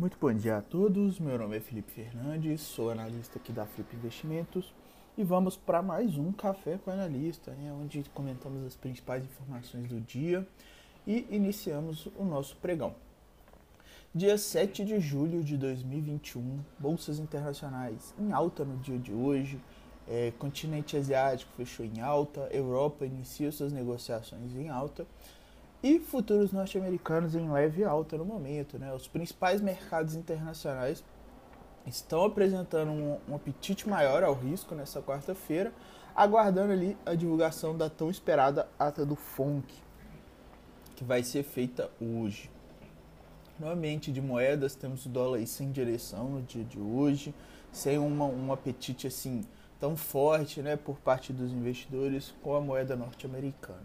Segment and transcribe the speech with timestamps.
[0.00, 1.20] bom dia a todos.
[1.20, 4.72] Meu nome é Felipe Fernandes, sou analista aqui da Flip Investimentos
[5.14, 10.00] e vamos para mais um Café com Analista, né, onde comentamos as principais informações do
[10.00, 10.48] dia
[11.06, 12.94] e iniciamos o nosso pregão.
[14.14, 19.60] Dia 7 de julho de 2021, bolsas internacionais em alta no dia de hoje,
[20.08, 25.06] é, continente asiático fechou em alta, Europa inicia suas negociações em alta
[25.82, 28.78] e futuros norte-americanos em leve alta no momento.
[28.78, 28.92] Né?
[28.92, 31.02] Os principais mercados internacionais
[31.86, 35.72] estão apresentando um, um apetite maior ao risco nessa quarta-feira,
[36.14, 39.72] aguardando ali a divulgação da tão esperada ata do FONC,
[40.94, 42.50] que vai ser feita hoje.
[43.58, 47.34] No ambiente de moedas, temos o dólar sem direção no dia de hoje,
[47.72, 49.44] sem uma, um apetite assim
[49.78, 53.82] tão forte né, por parte dos investidores com a moeda norte-americana.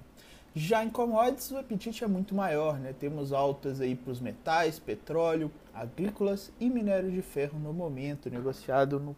[0.58, 2.96] Já em commodities, o apetite é muito maior, né?
[2.98, 8.98] Temos altas aí para os metais, petróleo, agrícolas e minério de ferro no momento, negociado
[8.98, 9.16] no,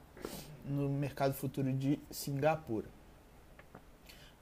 [0.66, 2.88] no mercado futuro de Singapura.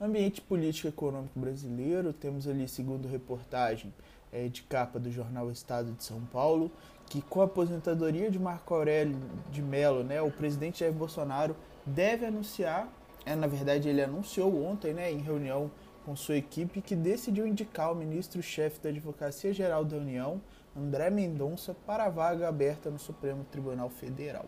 [0.00, 3.92] Ambiente político e econômico brasileiro, temos ali, segundo reportagem
[4.32, 6.72] é, de capa do jornal Estado de São Paulo,
[7.10, 9.18] que com a aposentadoria de Marco Aurélio
[9.52, 12.88] de Mello, né, o presidente Jair Bolsonaro deve anunciar,
[13.26, 15.70] é, na verdade ele anunciou ontem, né, em reunião
[16.06, 20.40] com sua equipe que decidiu indicar o ministro-chefe da Advocacia Geral da União,
[20.76, 24.46] André Mendonça, para a vaga aberta no Supremo Tribunal Federal.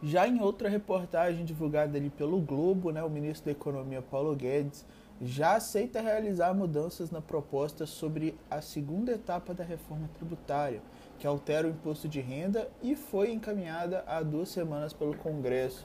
[0.00, 4.86] Já em outra reportagem divulgada ali pelo Globo, né, o ministro da Economia Paulo Guedes
[5.20, 10.80] já aceita realizar mudanças na proposta sobre a segunda etapa da reforma tributária,
[11.18, 15.84] que altera o imposto de renda e foi encaminhada há duas semanas pelo Congresso,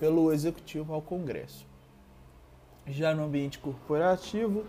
[0.00, 1.75] pelo Executivo ao Congresso.
[2.88, 4.64] Já no ambiente corporativo,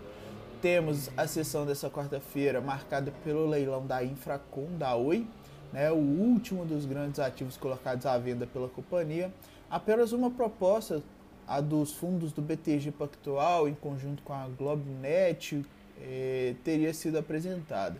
[0.60, 5.24] temos a sessão dessa quarta-feira marcada pelo leilão da Infracom, da Oi,
[5.72, 9.32] né, o último dos grandes ativos colocados à venda pela companhia.
[9.70, 11.00] Apenas uma proposta,
[11.46, 15.64] a dos fundos do BTG Pactual, em conjunto com a Globnet,
[16.00, 17.98] eh, teria sido apresentada.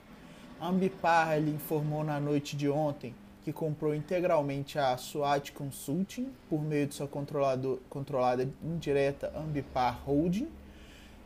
[0.60, 3.14] A Ambipar informou na noite de ontem
[3.48, 10.48] que comprou integralmente a SWAT Consulting por meio de sua controlada indireta Ambipar Holding.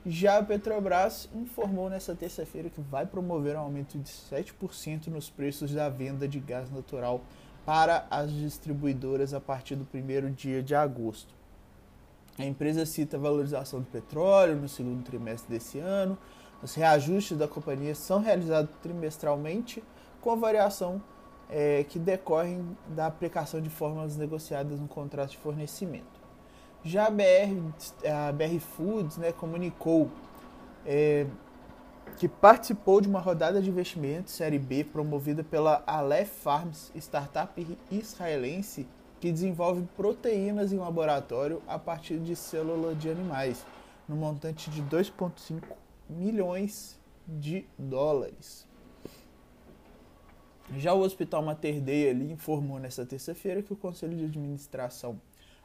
[0.06, 5.72] Já a Petrobras informou nesta terça-feira que vai promover um aumento de 7% nos preços
[5.72, 7.22] da venda de gás natural
[7.66, 11.34] para as distribuidoras a partir do primeiro dia de agosto.
[12.38, 16.16] A empresa cita a valorização do petróleo no segundo trimestre desse ano.
[16.62, 19.82] Os reajustes da companhia são realizados trimestralmente,
[20.20, 21.02] com variação
[21.52, 26.20] é, que decorrem da aplicação de fórmulas negociadas no contrato de fornecimento.
[26.82, 30.10] Já a BR, a BR Foods né, comunicou
[30.84, 31.26] é,
[32.16, 38.88] que participou de uma rodada de investimentos Série B promovida pela Aleph Farms, startup israelense
[39.20, 43.64] que desenvolve proteínas em laboratório a partir de célula de animais,
[44.08, 45.62] no montante de 2,5
[46.08, 46.98] milhões
[47.28, 48.66] de dólares.
[50.78, 55.20] Já o Hospital Mater Dei ali informou nesta terça-feira que o Conselho de Administração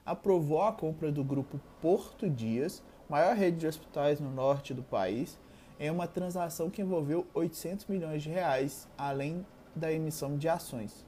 [0.06, 5.40] aprovou a compra do grupo Porto Dias, maior rede de hospitais no norte do país,
[5.80, 11.06] em uma transação que envolveu 800 milhões de reais, além da emissão de ações.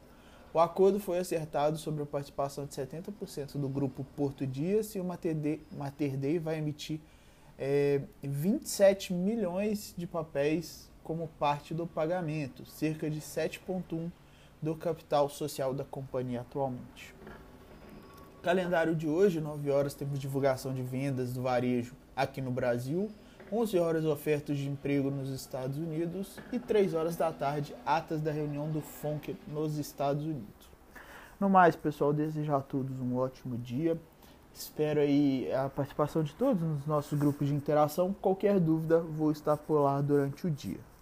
[0.53, 5.03] O acordo foi acertado sobre a participação de 70% do grupo Porto Dias e o
[5.03, 5.35] Mater
[6.17, 7.01] Dei vai emitir
[7.57, 14.11] é, eh, 27 milhões de papéis como parte do pagamento, cerca de 7,1%
[14.61, 17.15] do capital social da companhia atualmente.
[18.43, 23.09] Calendário de hoje, 9 horas, temos divulgação de vendas do varejo aqui no Brasil,
[23.51, 28.31] 11 horas ofertas de emprego nos Estados Unidos e 3 horas da tarde atas da
[28.31, 30.69] reunião do FONC nos Estados Unidos.
[31.39, 33.99] No mais, pessoal, desejo a todos um ótimo dia.
[34.53, 38.13] Espero aí a participação de todos nos nossos grupos de interação.
[38.13, 40.87] Qualquer dúvida, vou estar por lá durante o dia.